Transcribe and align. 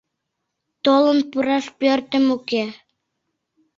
Толын 0.85 1.19
пураш 1.31 1.65
пӧртем 1.79 2.25
уке. 2.35 2.63